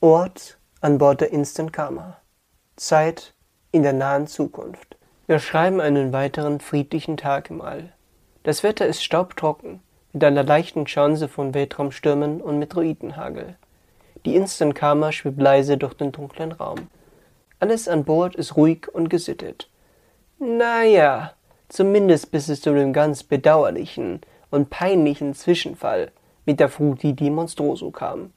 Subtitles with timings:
[0.00, 2.18] Ort an Bord der Instant Karma.
[2.76, 3.34] Zeit
[3.72, 4.96] in der nahen Zukunft.
[5.26, 7.92] Wir schreiben einen weiteren friedlichen Tag im All.
[8.44, 9.80] Das Wetter ist staubtrocken,
[10.12, 13.56] mit einer leichten Chance von Weltraumstürmen und Meteoritenhagel.
[14.24, 16.86] Die Instant Karma schwebt leise durch den dunklen Raum.
[17.58, 19.68] Alles an Bord ist ruhig und gesittet.
[20.38, 21.32] Naja,
[21.68, 24.20] zumindest bis es zu dem ganz bedauerlichen
[24.52, 26.12] und peinlichen Zwischenfall
[26.46, 28.30] mit der Fruti di Monstroso kam.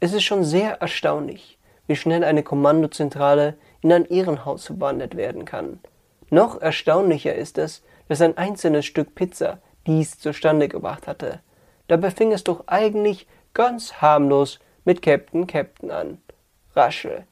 [0.00, 1.58] Es ist schon sehr erstaunlich,
[1.88, 5.80] wie schnell eine Kommandozentrale in ein Irrenhaus verwandelt werden kann.
[6.30, 11.40] Noch erstaunlicher ist es, dass ein einzelnes Stück Pizza dies zustande gebracht hatte.
[11.88, 16.18] Dabei fing es doch eigentlich ganz harmlos mit Captain Captain an.
[16.76, 17.24] Raschel.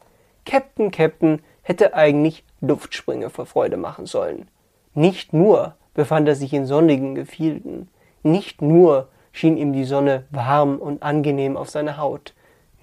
[0.45, 4.48] Captain Captain hätte eigentlich Luftsprünge vor Freude machen sollen.
[4.95, 7.88] Nicht nur befand er sich in sonnigen Gefilden,
[8.23, 12.34] nicht nur schien ihm die Sonne warm und angenehm auf seine Haut,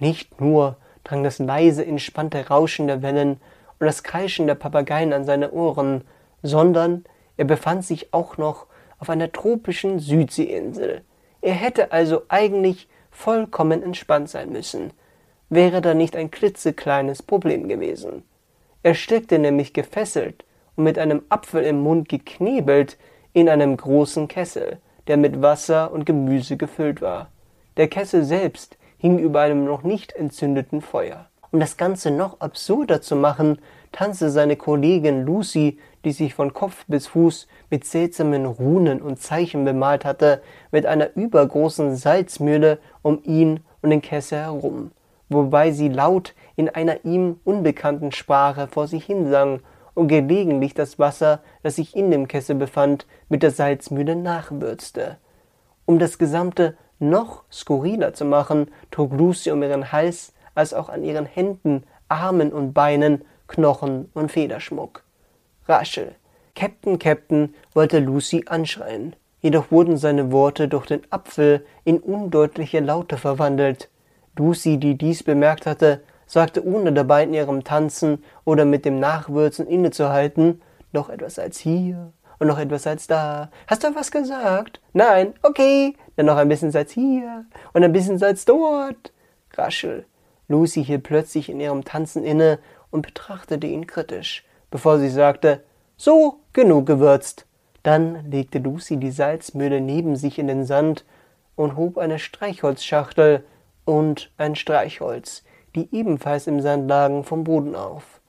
[0.04, 3.40] nicht nur drang das leise, entspannte Rauschen der Wellen
[3.78, 6.04] und das Kreischen der Papageien an seine Ohren,
[6.42, 7.04] sondern
[7.38, 8.66] er befand sich auch noch
[8.98, 11.02] auf einer tropischen Südseeinsel.
[11.40, 14.92] Er hätte also eigentlich vollkommen entspannt sein müssen,
[15.48, 18.24] wäre da nicht ein klitzekleines Problem gewesen.
[18.82, 20.44] Er steckte nämlich gefesselt
[20.76, 22.98] und mit einem Apfel im Mund geknebelt
[23.32, 27.30] in einem großen Kessel, der mit Wasser und Gemüse gefüllt war.
[27.78, 31.26] Der Kessel selbst hing über einem noch nicht entzündeten Feuer.
[31.52, 33.58] Um das Ganze noch absurder zu machen,
[33.92, 39.66] tanzte seine Kollegin Lucy, die sich von Kopf bis Fuß mit seltsamen Runen und Zeichen
[39.66, 40.40] bemalt hatte,
[40.72, 44.90] mit einer übergroßen Salzmühle um ihn und den Kessel herum,
[45.28, 49.60] wobei sie laut in einer ihm unbekannten Sprache vor sich hinsang
[49.92, 55.18] und gelegentlich das Wasser, das sich in dem Kessel befand, mit der Salzmühle nachwürzte.
[55.84, 61.04] Um das Gesamte noch skurriler zu machen, trug Lucy um ihren Hals als auch an
[61.04, 65.02] ihren Händen, Armen und Beinen Knochen und Federschmuck.
[65.68, 66.14] Raschel.
[66.54, 73.16] Captain Captain wollte Lucy anschreien, jedoch wurden seine Worte durch den Apfel in undeutliche Laute
[73.16, 73.88] verwandelt.
[74.36, 79.66] Lucy, die dies bemerkt hatte, sagte ohne dabei in ihrem Tanzen oder mit dem Nachwürzen
[79.66, 83.50] innezuhalten, noch etwas als hier und noch etwas als da.
[83.66, 84.80] Hast du was gesagt?
[84.92, 89.12] Nein, okay, dann noch ein bisschen Salz hier und ein bisschen Salz dort.
[89.54, 90.06] Raschel.
[90.48, 92.58] Lucy hielt plötzlich in ihrem Tanzen inne
[92.90, 95.62] und betrachtete ihn kritisch, bevor sie sagte,
[95.96, 97.46] so, genug gewürzt.
[97.82, 101.04] Dann legte Lucy die Salzmühle neben sich in den Sand
[101.56, 103.44] und hob eine Streichholzschachtel
[103.84, 108.20] und ein Streichholz, die ebenfalls im Sand lagen, vom Boden auf.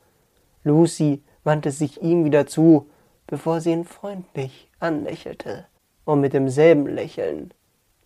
[0.64, 2.90] Lucy wandte sich ihm wieder zu,
[3.28, 5.66] bevor sie ihn freundlich anlächelte
[6.04, 7.54] und mit demselben Lächeln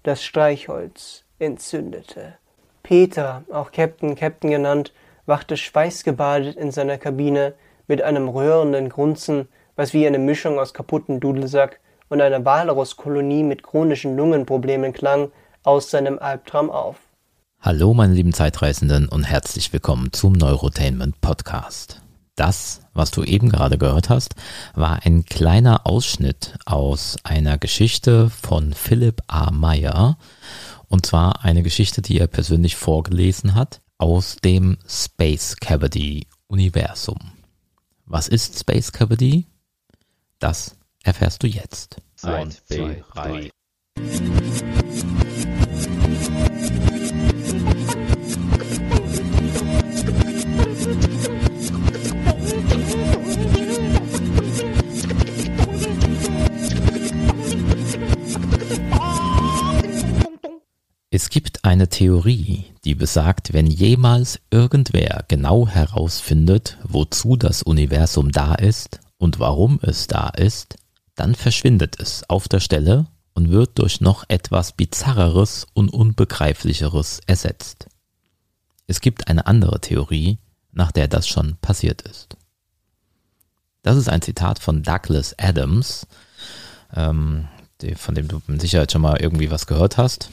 [0.04, 2.36] das Streichholz entzündete.
[2.84, 4.94] Peter, auch Captain Captain genannt,
[5.26, 7.54] wachte schweißgebadet in seiner Kabine
[7.88, 13.64] mit einem rührenden Grunzen, was wie eine Mischung aus kaputten Dudelsack und einer Walrus-Kolonie mit
[13.64, 15.32] chronischen Lungenproblemen klang,
[15.64, 16.96] aus seinem Albtraum auf.
[17.62, 22.02] Hallo meine lieben Zeitreisenden und herzlich willkommen zum Neurotainment Podcast.
[22.40, 24.36] Das, was du eben gerade gehört hast,
[24.74, 29.52] war ein kleiner Ausschnitt aus einer Geschichte von Philipp A.
[29.52, 30.18] Meyer
[30.88, 37.20] und zwar eine Geschichte, die er persönlich vorgelesen hat aus dem Space Cavity Universum.
[38.06, 39.46] Was ist Space Cavity?
[40.40, 42.02] Das erfährst du jetzt.
[42.22, 43.52] Eins, zwei, drei.
[61.80, 69.40] Eine Theorie, die besagt, wenn jemals irgendwer genau herausfindet, wozu das Universum da ist und
[69.40, 70.76] warum es da ist,
[71.16, 77.88] dann verschwindet es auf der Stelle und wird durch noch etwas Bizarreres und Unbegreiflicheres ersetzt.
[78.86, 80.38] Es gibt eine andere Theorie,
[80.74, 82.36] nach der das schon passiert ist.
[83.84, 86.08] Das ist ein Zitat von Douglas Adams,
[86.94, 87.48] ähm,
[87.96, 90.30] von dem du mit Sicherheit schon mal irgendwie was gehört hast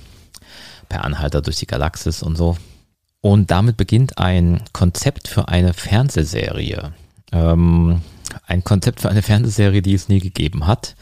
[0.89, 2.57] per Anhalter durch die Galaxis und so.
[3.21, 6.93] Und damit beginnt ein Konzept für eine Fernsehserie.
[7.33, 8.03] Ähm,
[8.47, 10.95] ein Konzept für eine Fernsehserie, die es nie gegeben hat.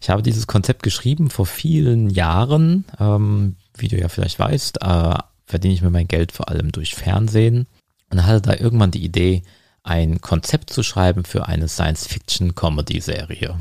[0.00, 2.84] Ich habe dieses Konzept geschrieben vor vielen Jahren.
[2.98, 6.94] Ähm, wie du ja vielleicht weißt, äh, verdiene ich mir mein Geld vor allem durch
[6.94, 7.66] Fernsehen.
[8.10, 9.42] Und hatte da irgendwann die Idee,
[9.82, 13.58] ein Konzept zu schreiben für eine Science-Fiction-Comedy-Serie.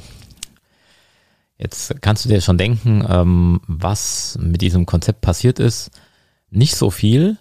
[1.58, 5.92] Jetzt kannst du dir schon denken, ähm, was mit diesem Konzept passiert ist.
[6.50, 7.38] Nicht so viel.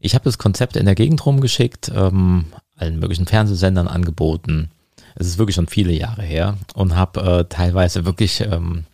[0.00, 4.70] Ich habe das Konzept in der Gegend rumgeschickt, ähm, allen möglichen Fernsehsendern angeboten.
[5.16, 8.84] Es ist wirklich schon viele Jahre her und habe äh, teilweise wirklich ähm,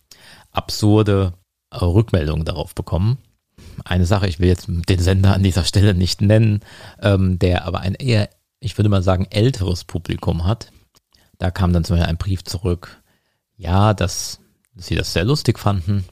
[0.50, 1.35] absurde
[1.70, 3.19] äh, Rückmeldungen darauf bekommen.
[3.85, 6.61] Eine Sache, ich will jetzt den Sender an dieser Stelle nicht nennen,
[7.00, 8.29] der aber ein eher,
[8.61, 10.70] ich würde mal sagen, älteres Publikum hat.
[11.38, 13.03] Da kam dann zum Beispiel ein Brief zurück,
[13.56, 14.41] ja, dass
[14.76, 16.05] sie das sehr lustig fanden,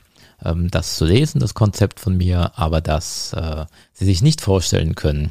[0.44, 4.94] ähm, das zu lesen, das Konzept von mir, aber dass äh, sie sich nicht vorstellen
[4.94, 5.30] können,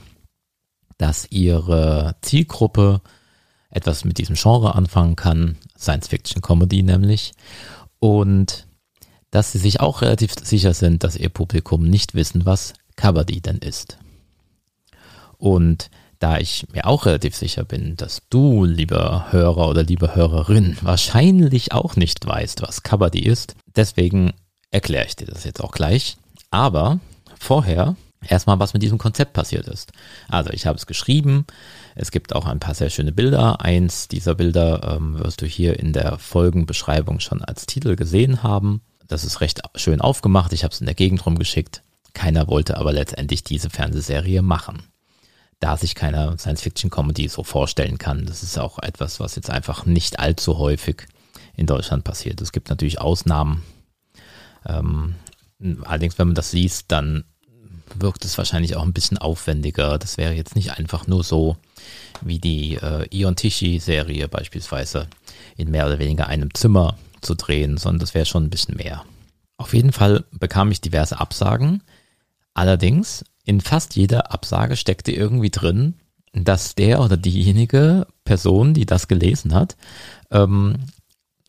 [0.98, 3.02] dass ihre Zielgruppe
[3.70, 7.34] etwas mit diesem Genre anfangen kann, Science-Fiction-Comedy nämlich,
[8.00, 8.68] und
[9.32, 13.60] dass sie sich auch relativ sicher sind, dass ihr Publikum nicht wissen, was Kabaddi denn
[13.60, 13.98] ist.
[15.38, 15.90] Und
[16.22, 21.74] da ich mir auch relativ sicher bin, dass du, lieber Hörer oder liebe Hörerin, wahrscheinlich
[21.74, 24.32] auch nicht weißt, was Kabaddi ist, deswegen
[24.70, 26.18] erkläre ich dir das jetzt auch gleich.
[26.52, 27.00] Aber
[27.40, 27.96] vorher
[28.28, 29.92] erstmal, was mit diesem Konzept passiert ist.
[30.30, 31.46] Also ich habe es geschrieben.
[31.96, 33.62] Es gibt auch ein paar sehr schöne Bilder.
[33.62, 38.82] Eins dieser Bilder ähm, wirst du hier in der Folgenbeschreibung schon als Titel gesehen haben.
[39.08, 40.54] Das ist recht schön aufgemacht.
[40.54, 41.82] Ich habe es in der Gegend rumgeschickt.
[42.14, 44.84] Keiner wollte aber letztendlich diese Fernsehserie machen.
[45.62, 48.26] Da sich keiner Science-Fiction-Comedy so vorstellen kann.
[48.26, 51.08] Das ist auch etwas, was jetzt einfach nicht allzu häufig
[51.56, 52.42] in Deutschland passiert.
[52.42, 53.64] Es gibt natürlich Ausnahmen,
[54.66, 55.16] ähm,
[55.84, 57.24] allerdings, wenn man das liest, dann
[57.96, 59.98] wirkt es wahrscheinlich auch ein bisschen aufwendiger.
[59.98, 61.58] Das wäre jetzt nicht einfach nur so
[62.22, 65.08] wie die äh, Ion Tishi-Serie beispielsweise
[65.58, 69.04] in mehr oder weniger einem Zimmer zu drehen, sondern das wäre schon ein bisschen mehr.
[69.58, 71.84] Auf jeden Fall bekam ich diverse Absagen.
[72.54, 75.96] Allerdings, in fast jeder Absage steckte irgendwie drin,
[76.34, 79.76] dass der oder diejenige Person, die das gelesen hat,
[80.32, 80.78] ähm,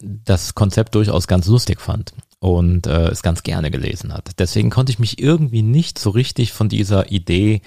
[0.01, 4.33] das Konzept durchaus ganz lustig fand und äh, es ganz gerne gelesen hat.
[4.39, 7.63] Deswegen konnte ich mich irgendwie nicht so richtig von dieser Idee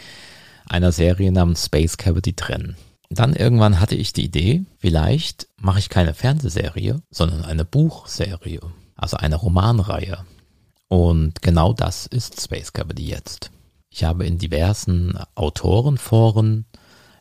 [0.68, 2.76] einer Serie namens Space Cavity trennen.
[3.10, 8.60] Dann irgendwann hatte ich die Idee, vielleicht mache ich keine Fernsehserie, sondern eine Buchserie,
[8.96, 10.26] also eine Romanreihe.
[10.88, 13.52] Und genau das ist Space Cavity jetzt.
[13.96, 16.66] Ich habe in diversen Autorenforen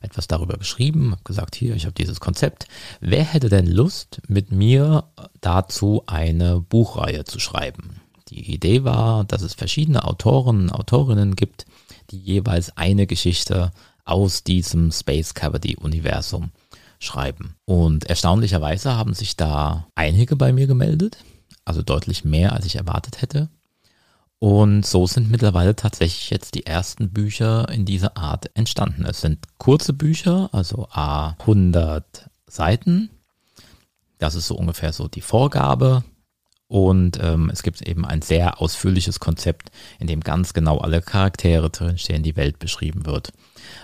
[0.00, 2.67] etwas darüber geschrieben, habe gesagt, hier, ich habe dieses Konzept.
[3.00, 5.05] Wer hätte denn Lust, mit mir
[5.41, 8.00] dazu eine Buchreihe zu schreiben?
[8.29, 11.65] Die Idee war, dass es verschiedene Autoren, Autorinnen gibt,
[12.11, 13.71] die jeweils eine Geschichte
[14.05, 16.50] aus diesem Space Cavity Universum
[16.99, 17.55] schreiben.
[17.67, 21.19] Und erstaunlicherweise haben sich da einige bei mir gemeldet,
[21.65, 23.49] also deutlich mehr, als ich erwartet hätte.
[24.44, 29.06] Und so sind mittlerweile tatsächlich jetzt die ersten Bücher in dieser Art entstanden.
[29.06, 33.08] Es sind kurze Bücher, also a 100 Seiten.
[34.19, 36.05] Das ist so ungefähr so die Vorgabe.
[36.69, 41.70] Und ähm, es gibt eben ein sehr ausführliches Konzept, in dem ganz genau alle Charaktere
[41.70, 43.32] drinstehen, die Welt beschrieben wird,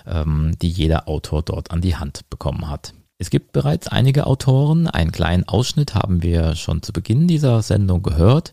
[0.07, 2.93] ähm, die jeder Autor dort an die Hand bekommen hat.
[3.17, 4.89] Es gibt bereits einige Autoren.
[4.89, 8.53] Einen kleinen Ausschnitt haben wir schon zu Beginn dieser Sendung gehört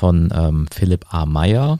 [0.00, 1.26] von ähm, Philipp A.
[1.26, 1.78] Meyer,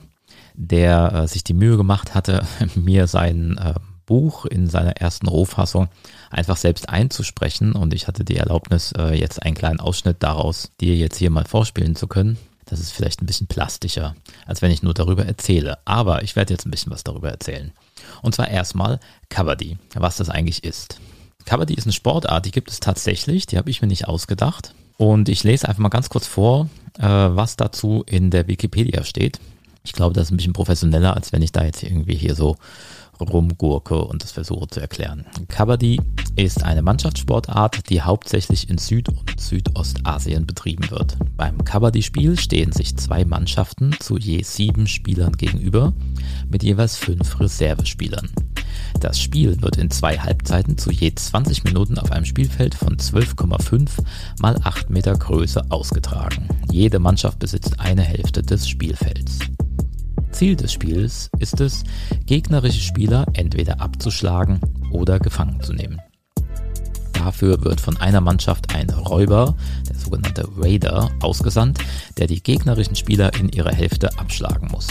[0.53, 2.45] der äh, sich die Mühe gemacht hatte,
[2.75, 3.73] mir sein äh,
[4.05, 5.89] Buch in seiner ersten Rohfassung
[6.29, 10.95] einfach selbst einzusprechen und ich hatte die Erlaubnis, äh, jetzt einen kleinen Ausschnitt daraus dir
[10.95, 12.37] jetzt hier mal vorspielen zu können.
[12.65, 14.15] Das ist vielleicht ein bisschen plastischer,
[14.45, 15.79] als wenn ich nur darüber erzähle.
[15.85, 17.71] Aber ich werde jetzt ein bisschen was darüber erzählen.
[18.21, 20.99] Und zwar erstmal Kabaddi, was das eigentlich ist.
[21.45, 24.75] Kabaddi ist eine Sportart, die gibt es tatsächlich, die habe ich mir nicht ausgedacht.
[24.97, 26.69] Und ich lese einfach mal ganz kurz vor,
[26.99, 29.39] äh, was dazu in der Wikipedia steht.
[29.83, 32.57] Ich glaube, das ist ein bisschen professioneller, als wenn ich da jetzt irgendwie hier so
[33.19, 35.25] rumgurke und das versuche zu erklären.
[35.47, 35.99] Kabaddi
[36.35, 41.17] ist eine Mannschaftssportart, die hauptsächlich in Süd- und Südostasien betrieben wird.
[41.37, 45.93] Beim Kabaddi-Spiel stehen sich zwei Mannschaften zu je sieben Spielern gegenüber,
[46.49, 48.29] mit jeweils fünf Reservespielern.
[48.99, 53.89] Das Spiel wird in zwei Halbzeiten zu je 20 Minuten auf einem Spielfeld von 12,5
[54.39, 56.47] mal 8 Meter Größe ausgetragen.
[56.71, 59.39] Jede Mannschaft besitzt eine Hälfte des Spielfelds.
[60.31, 61.83] Ziel des Spiels ist es,
[62.25, 64.59] gegnerische Spieler entweder abzuschlagen
[64.91, 65.99] oder gefangen zu nehmen.
[67.13, 69.55] Dafür wird von einer Mannschaft ein Räuber,
[69.87, 71.77] der sogenannte Raider, ausgesandt,
[72.17, 74.87] der die gegnerischen Spieler in ihrer Hälfte abschlagen muss.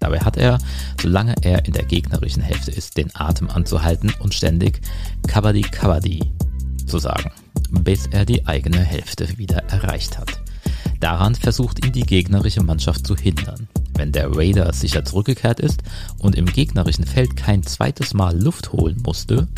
[0.00, 0.58] Dabei hat er,
[1.00, 4.80] solange er in der gegnerischen Hälfte ist, den Atem anzuhalten und ständig
[5.26, 6.32] Kabaddi Kabaddi
[6.86, 7.30] zu sagen,
[7.70, 10.40] bis er die eigene Hälfte wieder erreicht hat.
[11.00, 13.68] Daran versucht ihn die gegnerische Mannschaft zu hindern.
[13.94, 15.82] Wenn der Raider sicher zurückgekehrt ist
[16.18, 19.48] und im gegnerischen Feld kein zweites Mal Luft holen musste,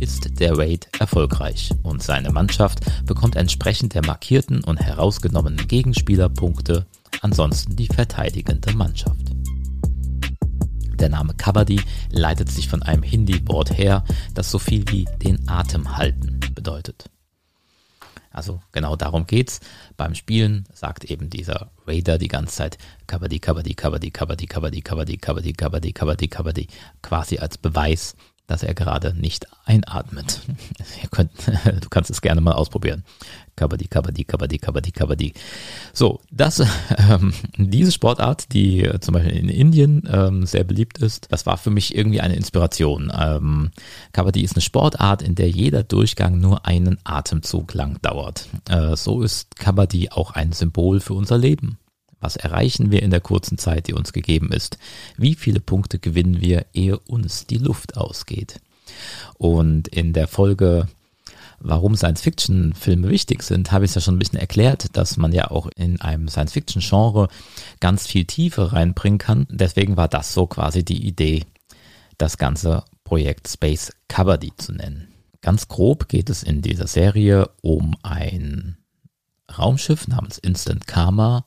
[0.00, 6.86] ist der Raid erfolgreich und seine Mannschaft bekommt entsprechend der markierten und herausgenommenen Gegenspieler Punkte,
[7.20, 9.37] ansonsten die verteidigende Mannschaft.
[10.98, 15.96] Der Name Kabaddi leitet sich von einem Hindi-Wort her, das so viel wie den Atem
[15.96, 17.08] halten bedeutet.
[18.30, 19.60] Also genau darum geht's.
[19.96, 25.16] Beim Spielen sagt eben dieser Raider die ganze Zeit Kabaddi, Kabaddi, Kabaddi, Kabaddi, Kabaddi, Kabaddi,
[25.16, 26.66] Kabaddi, Kabaddi, Kabaddi, Kabaddi,
[27.02, 28.16] quasi als Beweis,
[28.48, 30.40] dass er gerade nicht einatmet.
[31.12, 31.30] Könnt,
[31.80, 33.04] du kannst es gerne mal ausprobieren.
[33.54, 35.34] Kabaddi, Kabaddi, Kabaddi, Kabaddi, Kabaddi.
[35.92, 36.60] So, das,
[37.10, 41.58] ähm, diese Sportart, die äh, zum Beispiel in Indien ähm, sehr beliebt ist, das war
[41.58, 43.12] für mich irgendwie eine Inspiration.
[43.16, 43.70] Ähm,
[44.12, 48.48] Kabaddi ist eine Sportart, in der jeder Durchgang nur einen Atemzug lang dauert.
[48.68, 51.78] Äh, so ist Kabaddi auch ein Symbol für unser Leben.
[52.20, 54.78] Was erreichen wir in der kurzen Zeit, die uns gegeben ist?
[55.16, 58.60] Wie viele Punkte gewinnen wir, ehe uns die Luft ausgeht?
[59.36, 60.88] Und in der Folge
[61.60, 65.50] warum Science-Fiction-Filme wichtig sind, habe ich es ja schon ein bisschen erklärt, dass man ja
[65.50, 67.28] auch in einem Science-Fiction-Genre
[67.80, 69.46] ganz viel Tiefe reinbringen kann.
[69.50, 71.44] Deswegen war das so quasi die Idee,
[72.16, 75.08] das ganze Projekt Space Kabaddi zu nennen.
[75.40, 78.76] Ganz grob geht es in dieser Serie um ein
[79.56, 81.44] Raumschiff namens Instant Karma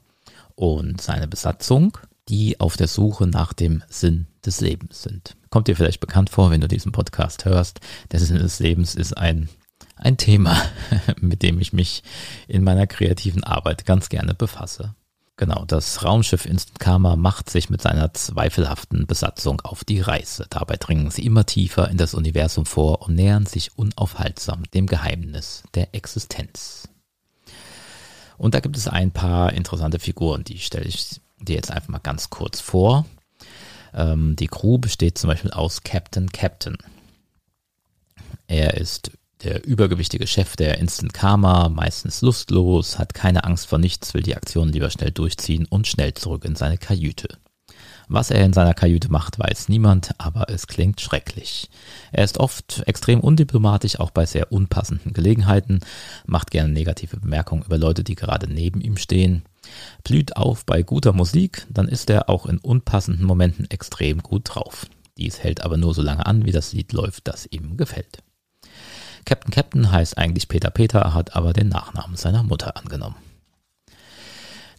[0.61, 1.97] und seine Besatzung,
[2.29, 5.35] die auf der Suche nach dem Sinn des Lebens sind.
[5.49, 7.79] Kommt dir vielleicht bekannt vor, wenn du diesen Podcast hörst.
[8.11, 9.49] Der Sinn des Lebens ist ein
[9.95, 10.59] ein Thema,
[11.21, 12.03] mit dem ich mich
[12.47, 14.95] in meiner kreativen Arbeit ganz gerne befasse.
[15.37, 20.45] Genau, das Raumschiff Instant Karma macht sich mit seiner zweifelhaften Besatzung auf die Reise.
[20.49, 25.63] Dabei dringen sie immer tiefer in das Universum vor und nähern sich unaufhaltsam dem Geheimnis
[25.73, 26.90] der Existenz.
[28.41, 31.99] Und da gibt es ein paar interessante Figuren, die stelle ich dir jetzt einfach mal
[31.99, 33.05] ganz kurz vor.
[33.93, 36.75] Ähm, die Crew besteht zum Beispiel aus Captain Captain.
[38.47, 39.11] Er ist
[39.43, 44.35] der übergewichtige Chef der Instant Karma, meistens lustlos, hat keine Angst vor nichts, will die
[44.35, 47.37] Aktion lieber schnell durchziehen und schnell zurück in seine Kajüte.
[48.13, 51.69] Was er in seiner Kajüte macht, weiß niemand, aber es klingt schrecklich.
[52.11, 55.79] Er ist oft extrem undiplomatisch, auch bei sehr unpassenden Gelegenheiten,
[56.25, 59.43] macht gerne negative Bemerkungen über Leute, die gerade neben ihm stehen,
[60.03, 64.87] blüht auf bei guter Musik, dann ist er auch in unpassenden Momenten extrem gut drauf.
[65.17, 68.23] Dies hält aber nur so lange an, wie das Lied läuft, das ihm gefällt.
[69.23, 73.15] Captain Captain heißt eigentlich Peter Peter, hat aber den Nachnamen seiner Mutter angenommen.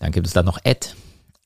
[0.00, 0.96] Dann gibt es da noch Ed.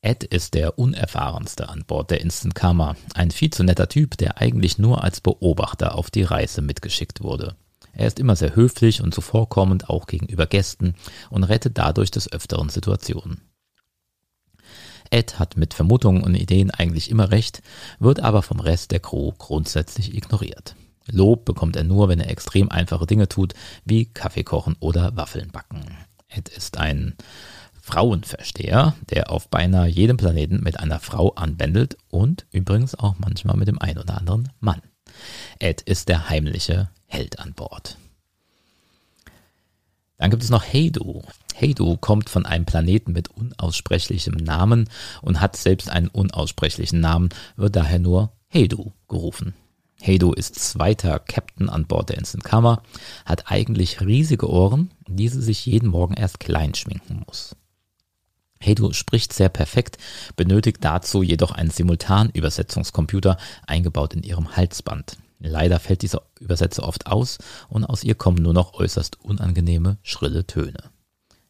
[0.06, 2.94] Ed ist der unerfahrenste an Bord der Instant Karma.
[3.14, 7.56] Ein viel zu netter Typ, der eigentlich nur als Beobachter auf die Reise mitgeschickt wurde.
[7.92, 10.94] Er ist immer sehr höflich und zuvorkommend auch gegenüber Gästen
[11.28, 13.40] und rettet dadurch des Öfteren Situationen.
[15.10, 17.60] Ed hat mit Vermutungen und Ideen eigentlich immer recht,
[17.98, 20.76] wird aber vom Rest der Crew grundsätzlich ignoriert.
[21.10, 25.50] Lob bekommt er nur, wenn er extrem einfache Dinge tut, wie Kaffee kochen oder Waffeln
[25.50, 25.84] backen.
[26.28, 27.16] Ed ist ein
[27.86, 33.68] Frauenversteher, der auf beinahe jedem Planeten mit einer Frau anbändelt und übrigens auch manchmal mit
[33.68, 34.82] dem einen oder anderen Mann.
[35.60, 37.96] Ed ist der heimliche Held an Bord.
[40.18, 41.22] Dann gibt es noch Heidu.
[41.60, 44.90] Heidu kommt von einem Planeten mit unaussprechlichem Namen
[45.22, 49.54] und hat selbst einen unaussprechlichen Namen, wird daher nur Heidu gerufen.
[50.04, 52.82] Heido ist zweiter Captain an Bord der Instant Karma,
[53.24, 57.54] hat eigentlich riesige Ohren, die sie sich jeden Morgen erst klein schminken muss.
[58.66, 59.98] Heido spricht sehr perfekt,
[60.34, 65.16] benötigt dazu jedoch einen Simultanübersetzungskomputer eingebaut in ihrem Halsband.
[65.38, 70.46] Leider fällt dieser Übersetzer oft aus und aus ihr kommen nur noch äußerst unangenehme, schrille
[70.46, 70.90] Töne.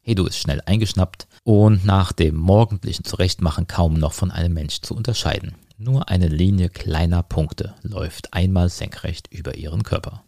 [0.02, 4.94] Hedo ist schnell eingeschnappt und nach dem morgendlichen Zurechtmachen kaum noch von einem Mensch zu
[4.94, 5.54] unterscheiden.
[5.78, 10.22] Nur eine Linie kleiner Punkte läuft einmal senkrecht über ihren Körper.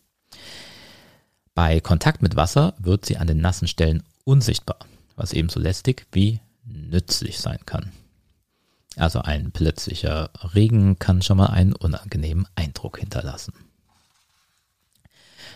[1.55, 4.79] Bei Kontakt mit Wasser wird sie an den nassen Stellen unsichtbar,
[5.17, 7.93] was ebenso lästig wie nützlich sein kann.
[8.97, 13.53] Also ein plötzlicher Regen kann schon mal einen unangenehmen Eindruck hinterlassen.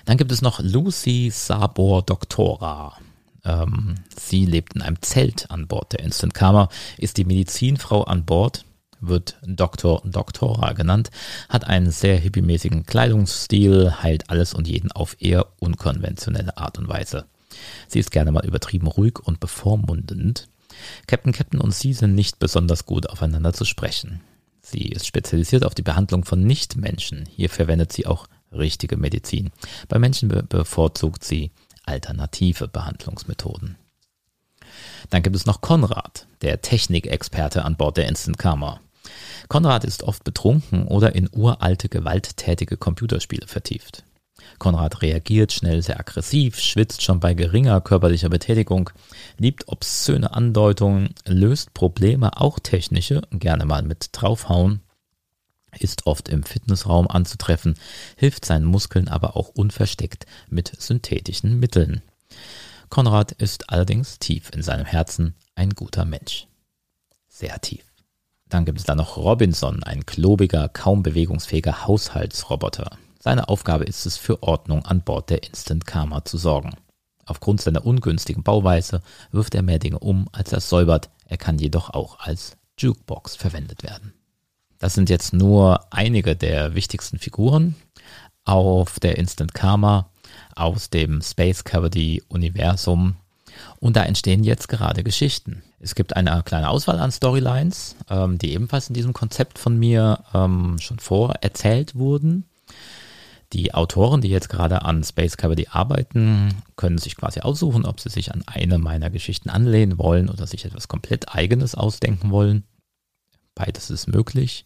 [0.05, 2.99] Dann gibt es noch Lucy Sabor Doctora.
[3.45, 8.25] Ähm, sie lebt in einem Zelt an Bord der Instant Karma, ist die Medizinfrau an
[8.25, 8.65] Bord
[9.03, 11.11] wird Doktor Doktora genannt,
[11.49, 17.27] hat einen sehr hippiemäßigen Kleidungsstil, heilt alles und jeden auf eher unkonventionelle Art und Weise.
[17.89, 20.49] Sie ist gerne mal übertrieben ruhig und bevormundend.
[21.07, 24.21] Captain Captain und sie sind nicht besonders gut aufeinander zu sprechen.
[24.61, 27.27] Sie ist spezialisiert auf die Behandlung von Nichtmenschen.
[27.27, 29.51] Hier verwendet sie auch richtige Medizin.
[29.89, 31.51] Bei Menschen be bevorzugt sie
[31.85, 33.77] alternative Behandlungsmethoden.
[35.11, 38.81] Dann gibt es noch Konrad, der Technikexperte an Bord der Instant Karma.
[39.49, 44.05] Konrad ist oft betrunken oder in uralte, gewalttätige Computerspiele vertieft.
[44.59, 48.91] Konrad reagiert schnell sehr aggressiv, schwitzt schon bei geringer körperlicher Betätigung,
[49.39, 54.81] liebt obszöne Andeutungen, löst Probleme, auch technische, gerne mal mit draufhauen.
[55.79, 57.75] ist oft im Fitnessraum anzutreffen,
[58.17, 62.03] hilft seinen Muskeln aber auch unversteckt mit synthetischen Mitteln.
[62.89, 66.47] Konrad ist allerdings tief in seinem Herzen ein guter Mensch.
[67.27, 67.85] Sehr tief.
[68.49, 72.99] Dann gibt es da noch Robinson, ein klobiger, kaum bewegungsfähiger Haushaltsroboter.
[73.25, 76.73] Seine Aufgabe ist es, für Ordnung an Bord der Instant Karma zu sorgen.
[77.25, 79.01] Aufgrund seiner ungünstigen Bauweise
[79.31, 81.09] wirft er mehr Dinge um, als er säubert.
[81.29, 84.13] Er kann jedoch auch als Jukebox verwendet werden.
[84.81, 87.77] Das sind jetzt nur einige der wichtigsten Figuren
[88.45, 90.11] auf der Instant Karma
[90.57, 93.15] aus dem Space Cavity Universum.
[93.79, 95.63] Und da entstehen jetzt gerade Geschichten.
[95.79, 100.25] Es gibt eine kleine Auswahl an Storylines, ähm, die ebenfalls in diesem Konzept von mir
[100.35, 102.47] ähm, schon vorerzählt wurden.
[103.53, 108.09] Die Autoren, die jetzt gerade an Space Cavity arbeiten, können sich quasi aussuchen, ob sie
[108.09, 112.65] sich an eine meiner Geschichten anlehnen wollen oder sich etwas komplett eigenes ausdenken wollen.
[113.55, 114.65] Beides ist möglich.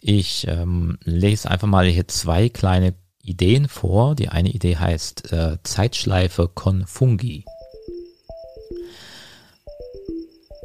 [0.00, 4.14] Ich ähm, lese einfach mal hier zwei kleine Ideen vor.
[4.14, 7.44] Die eine Idee heißt äh, Zeitschleife Confungi.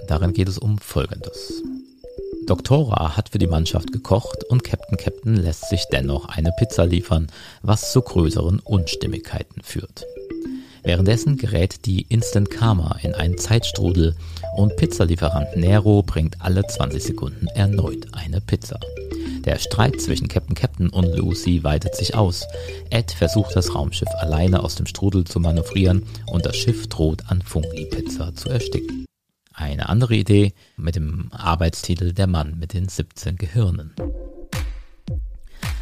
[0.08, 1.64] Darin geht es um Folgendes.
[2.46, 7.28] Doktora hat für die Mannschaft gekocht und Captain Captain lässt sich dennoch eine Pizza liefern,
[7.62, 10.06] was zu größeren Unstimmigkeiten führt.
[10.84, 14.16] Währenddessen gerät die Instant Karma in einen Zeitstrudel
[14.58, 18.80] und Pizzalieferant Nero bringt alle 20 Sekunden erneut eine Pizza.
[19.46, 22.46] Der Streit zwischen Captain Captain und Lucy weitet sich aus.
[22.90, 27.42] Ed versucht das Raumschiff alleine aus dem Strudel zu manövrieren und das Schiff droht an
[27.42, 29.06] Fungi-Pizza zu ersticken.
[29.54, 33.94] Eine andere Idee mit dem Arbeitstitel Der Mann mit den 17 Gehirnen.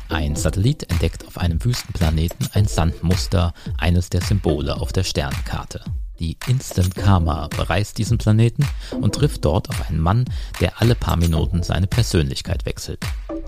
[0.10, 5.86] Ein Satellit entdeckt auf einem Wüstenplaneten ein Sandmuster, eines der Symbole auf der Sternkarte.
[6.20, 8.68] Die Instant Karma bereist diesen Planeten
[9.00, 10.26] und trifft dort auf einen Mann,
[10.60, 13.00] der alle paar Minuten seine Persönlichkeit wechselt.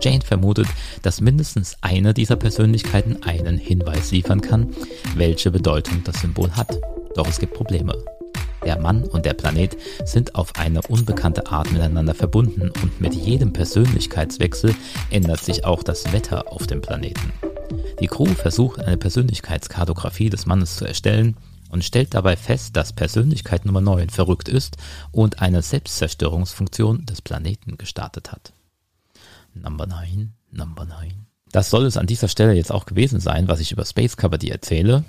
[0.01, 0.67] Jane vermutet,
[1.01, 4.73] dass mindestens eine dieser Persönlichkeiten einen Hinweis liefern kann,
[5.15, 6.79] welche Bedeutung das Symbol hat.
[7.15, 7.93] Doch es gibt Probleme.
[8.65, 13.52] Der Mann und der Planet sind auf eine unbekannte Art miteinander verbunden und mit jedem
[13.52, 14.76] Persönlichkeitswechsel
[15.10, 17.34] ändert sich auch das Wetter auf dem Planeten.
[17.99, 21.36] Die Crew versucht eine Persönlichkeitskartografie des Mannes zu erstellen
[21.69, 24.78] und stellt dabei fest, dass Persönlichkeit Nummer 9 verrückt ist
[25.12, 28.54] und eine Selbstzerstörungsfunktion des Planeten gestartet hat.
[29.54, 31.26] Number 9, Number 9.
[31.52, 34.49] Das soll es an dieser Stelle jetzt auch gewesen sein, was ich über Space Cavity
[34.49, 35.04] erzähle.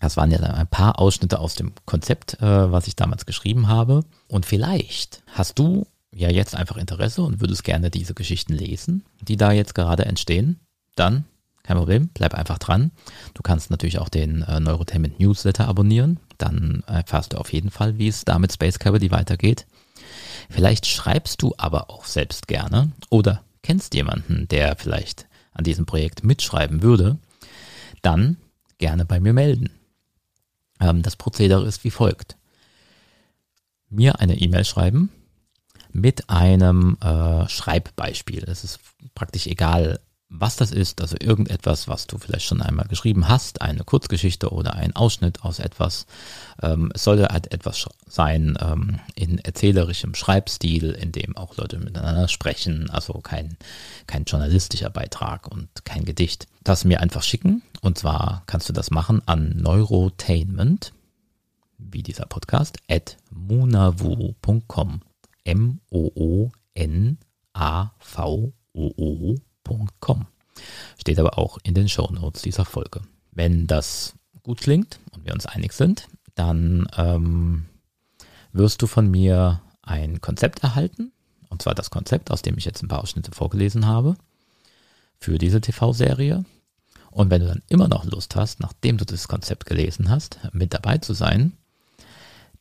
[0.00, 4.04] Das waren ja ein paar Ausschnitte aus dem Konzept, äh, was ich damals geschrieben habe.
[4.28, 9.36] Und vielleicht hast du ja jetzt einfach Interesse und würdest gerne diese Geschichten lesen, die
[9.36, 10.60] da jetzt gerade entstehen.
[10.94, 11.24] Dann
[11.68, 12.92] kein Problem, bleib einfach dran.
[13.34, 16.18] Du kannst natürlich auch den äh, Neurotainment Newsletter abonnieren.
[16.38, 19.66] Dann erfährst du auf jeden Fall, wie es da mit Space Cavity weitergeht.
[20.48, 26.24] Vielleicht schreibst du aber auch selbst gerne oder kennst jemanden, der vielleicht an diesem Projekt
[26.24, 27.18] mitschreiben würde,
[28.00, 28.38] dann
[28.78, 29.70] gerne bei mir melden.
[30.80, 32.36] Ähm, das Prozedere ist wie folgt.
[33.90, 35.10] Mir eine E-Mail schreiben
[35.92, 38.44] mit einem äh, Schreibbeispiel.
[38.44, 38.80] Es ist
[39.14, 43.82] praktisch egal, was das ist, also irgendetwas, was du vielleicht schon einmal geschrieben hast, eine
[43.82, 46.06] Kurzgeschichte oder ein Ausschnitt aus etwas.
[46.62, 52.28] Ähm, es sollte halt etwas sein ähm, in erzählerischem Schreibstil, in dem auch Leute miteinander
[52.28, 53.56] sprechen, also kein,
[54.06, 56.46] kein journalistischer Beitrag und kein Gedicht.
[56.62, 60.92] Das mir einfach schicken und zwar kannst du das machen an Neurotainment,
[61.78, 65.00] wie dieser Podcast, at munavu.com.
[65.44, 66.48] M-O-O-N-A-V-O-O
[69.68, 70.26] www.ecom.
[70.98, 73.02] Steht aber auch in den Show Notes dieser Folge.
[73.30, 77.66] Wenn das gut klingt und wir uns einig sind, dann ähm,
[78.52, 81.12] wirst du von mir ein Konzept erhalten.
[81.48, 84.16] Und zwar das Konzept, aus dem ich jetzt ein paar Ausschnitte vorgelesen habe,
[85.18, 86.44] für diese TV-Serie.
[87.10, 90.74] Und wenn du dann immer noch Lust hast, nachdem du das Konzept gelesen hast, mit
[90.74, 91.52] dabei zu sein,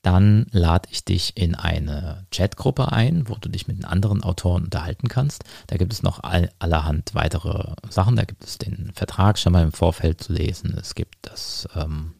[0.08, 4.64] dann lade ich dich in eine Chatgruppe ein, wo du dich mit den anderen Autoren
[4.64, 5.44] unterhalten kannst.
[5.68, 8.16] Da gibt es noch all, allerhand weitere Sachen.
[8.16, 10.78] Da gibt es den Vertrag schon mal im Vorfeld zu lesen.
[10.80, 12.14] Es gibt das ähm,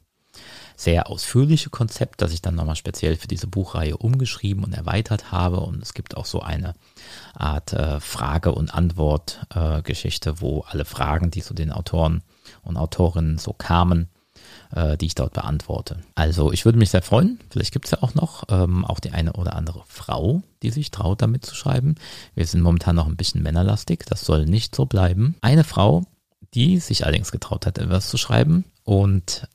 [0.76, 5.62] sehr ausführliche Konzept, das ich dann nochmal speziell für diese Buchreihe umgeschrieben und erweitert habe.
[5.62, 6.74] Und es gibt auch so eine
[7.36, 12.22] Art äh, Frage- und Antwort-Geschichte, äh, wo alle Fragen, die zu den Autoren
[12.64, 14.10] und Autorinnen so kamen,
[15.00, 16.00] die ich dort beantworte.
[16.16, 17.40] Also ich würde mich sehr freuen.
[17.50, 20.92] Vielleicht gibt es ja auch noch ähm, auch die eine oder andere Frau, die sich
[20.92, 21.96] traut, damit zu schreiben.
[22.36, 24.06] Wir sind momentan noch ein bisschen männerlastig.
[24.08, 25.36] Das soll nicht so bleiben.
[25.42, 26.04] Eine Frau,
[26.54, 29.48] die sich allerdings getraut hat, etwas zu schreiben und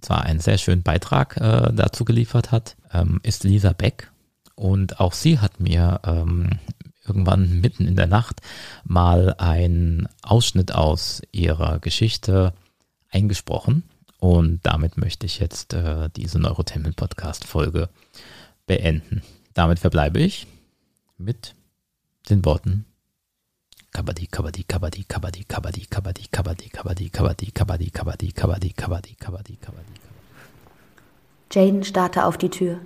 [0.00, 4.10] zwar einen sehr schönen Beitrag äh, dazu geliefert hat, ähm, ist Lisa Beck.
[4.54, 6.58] Und auch sie hat mir ähm,
[7.06, 8.40] irgendwann mitten in der Nacht
[8.84, 12.52] mal ein Ausschnitt aus ihrer Geschichte
[13.10, 13.84] eingesprochen.
[14.18, 17.88] Und damit möchte ich jetzt äh, diese Neurotainment Podcast Folge
[18.66, 19.22] beenden.
[19.54, 20.46] Damit verbleibe ich
[21.16, 21.54] mit
[22.28, 22.84] den Worten
[23.92, 29.94] Kabadi, Kabadi, Kabadi, Kabadi, Kabadi, Kabadi, Kabadi, Kabadi, Kabadi, Kabadi, Kabadi, Kabadi, Kabadi, Kabadi, Kabadi.
[31.50, 32.78] Jane starrte auf die Tür.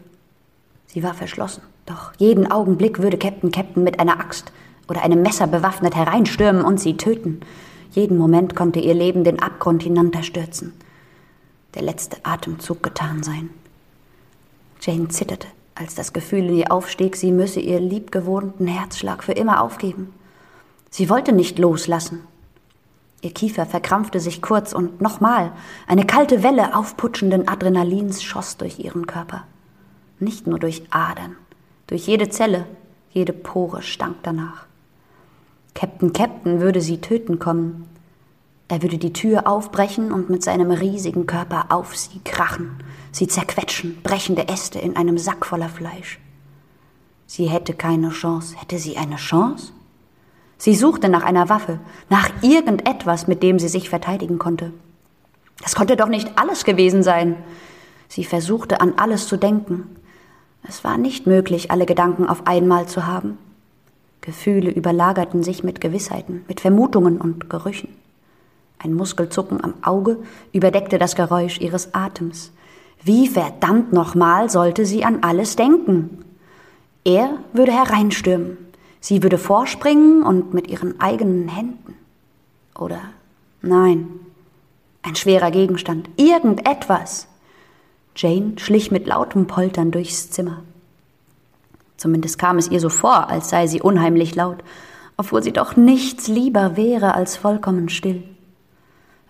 [0.86, 1.62] Sie war verschlossen.
[1.86, 4.52] Doch jeden Augenblick würde Captain Captain mit einer Axt
[4.88, 7.40] oder einem Messer bewaffnet hereinstürmen und sie töten.
[7.90, 10.72] Jeden Moment konnte ihr Leben den Abgrund hinunterstürzen.
[11.74, 13.50] Der letzte Atemzug getan sein.
[14.80, 19.62] Jane zitterte, als das Gefühl in ihr aufstieg, sie müsse ihr liebgewohnten Herzschlag für immer
[19.62, 20.12] aufgeben.
[20.90, 22.20] Sie wollte nicht loslassen.
[23.22, 25.52] Ihr Kiefer verkrampfte sich kurz und nochmal
[25.86, 29.44] eine kalte Welle aufputschenden Adrenalins schoss durch ihren Körper.
[30.18, 31.36] Nicht nur durch Adern,
[31.86, 32.66] durch jede Zelle,
[33.12, 34.66] jede Pore stank danach.
[35.74, 37.88] Captain Captain würde sie töten kommen.
[38.72, 44.00] Er würde die Tür aufbrechen und mit seinem riesigen Körper auf sie krachen, sie zerquetschen,
[44.02, 46.18] brechende Äste in einem Sack voller Fleisch.
[47.26, 48.56] Sie hätte keine Chance.
[48.58, 49.74] Hätte sie eine Chance?
[50.56, 54.72] Sie suchte nach einer Waffe, nach irgendetwas, mit dem sie sich verteidigen konnte.
[55.60, 57.36] Das konnte doch nicht alles gewesen sein.
[58.08, 59.96] Sie versuchte an alles zu denken.
[60.66, 63.36] Es war nicht möglich, alle Gedanken auf einmal zu haben.
[64.22, 68.01] Gefühle überlagerten sich mit Gewissheiten, mit Vermutungen und Gerüchen.
[68.82, 70.18] Ein Muskelzucken am Auge
[70.52, 72.52] überdeckte das Geräusch ihres Atems.
[73.02, 76.24] Wie verdammt nochmal sollte sie an alles denken?
[77.04, 78.58] Er würde hereinstürmen,
[79.02, 81.96] Sie würde vorspringen und mit ihren eigenen Händen.
[82.78, 83.00] Oder
[83.60, 84.08] nein,
[85.02, 87.26] ein schwerer Gegenstand, irgendetwas.
[88.14, 90.62] Jane schlich mit lautem Poltern durchs Zimmer.
[91.96, 94.62] Zumindest kam es ihr so vor, als sei sie unheimlich laut,
[95.16, 98.22] obwohl sie doch nichts lieber wäre als vollkommen still,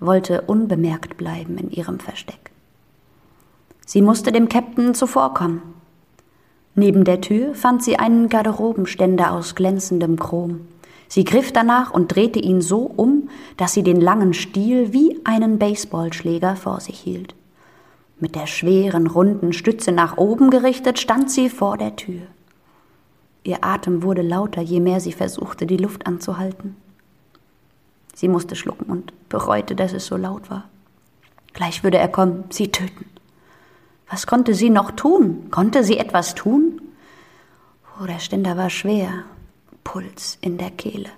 [0.04, 2.50] wollte unbemerkt bleiben in ihrem Versteck.
[3.86, 5.62] Sie musste dem Käpt'n zuvorkommen,
[6.74, 10.62] Neben der Tür fand sie einen Garderobenständer aus glänzendem Chrom.
[11.06, 15.58] Sie griff danach und drehte ihn so um, dass sie den langen Stiel wie einen
[15.58, 17.34] Baseballschläger vor sich hielt.
[18.18, 22.22] Mit der schweren, runden Stütze nach oben gerichtet stand sie vor der Tür.
[23.44, 26.76] Ihr Atem wurde lauter, je mehr sie versuchte, die Luft anzuhalten.
[28.14, 30.64] Sie musste schlucken und bereute, dass es so laut war.
[31.52, 33.06] Gleich würde er kommen, sie töten.
[34.08, 35.48] Was konnte sie noch tun?
[35.50, 36.80] Konnte sie etwas tun?
[38.00, 39.24] Oh, der Ständer war schwer,
[39.84, 41.08] Puls in der Kehle.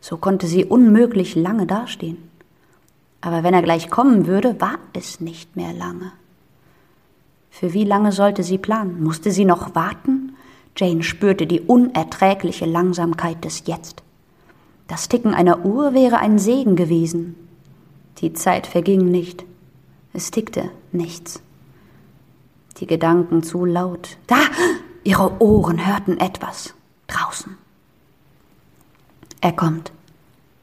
[0.00, 2.30] So konnte sie unmöglich lange dastehen.
[3.20, 6.12] Aber wenn er gleich kommen würde, war es nicht mehr lange.
[7.50, 9.02] Für wie lange sollte sie planen?
[9.02, 10.36] Musste sie noch warten?
[10.76, 14.02] Jane spürte die unerträgliche Langsamkeit des Jetzt.
[14.88, 17.34] Das Ticken einer Uhr wäre ein Segen gewesen.
[18.18, 19.44] Die Zeit verging nicht.
[20.12, 21.42] Es tickte nichts
[22.78, 24.16] die Gedanken zu laut.
[24.26, 24.36] Da!
[25.04, 26.74] Ihre Ohren hörten etwas.
[27.06, 27.56] Draußen.
[29.40, 29.92] Er kommt,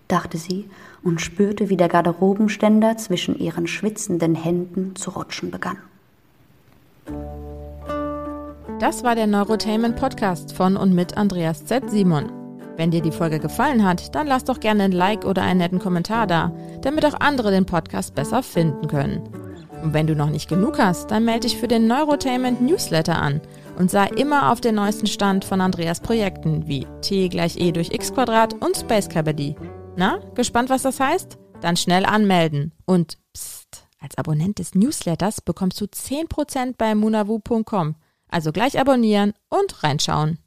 [0.10, 0.70] dachte sie
[1.02, 5.78] und spürte, wie der Garderobenständer zwischen ihren schwitzenden Händen zu rutschen begann.
[8.80, 11.90] Das war der Neurotainment Podcast von und mit Andreas Z.
[11.90, 12.43] Simon.
[12.76, 15.80] Wenn dir die Folge gefallen hat, dann lass doch gerne ein Like oder einen netten
[15.80, 19.30] Kommentar da, damit auch andere den Podcast besser finden können.
[19.84, 23.42] Und wenn du noch nicht genug hast, dann melde dich für den Neurotainment Newsletter an
[23.78, 27.92] und sei immer auf den neuesten Stand von Andreas Projekten wie T gleich E durch
[27.92, 29.56] X Quadrat und Space Cabody.
[29.96, 31.38] Na, gespannt, was das heißt?
[31.62, 32.72] Dann schnell anmelden.
[32.86, 37.96] Und psst, als Abonnent des Newsletters bekommst du 10% bei munavu.com.
[38.30, 40.40] Also gleich abonnieren und reinschauen.